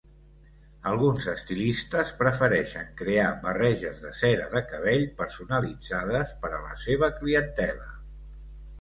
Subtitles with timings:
[0.91, 7.91] Alguns estilistes prefereixen crear barreges de cera de cabell personalitzades per a la seva clientela.